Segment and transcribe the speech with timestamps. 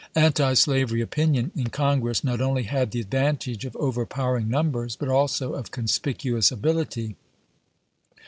[0.15, 5.53] Antislavery opinion in Con gress not only had the advantage of overpowering numbers, but also
[5.53, 7.15] of conspicuous ability.